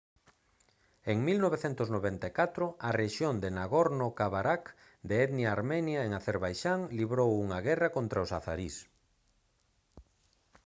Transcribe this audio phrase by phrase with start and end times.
[1.11, 4.67] en 1994 a rexión de nagorno-karabakh
[5.07, 8.75] de etnia armenia en acerbaixán librou unha guerra contra os azarís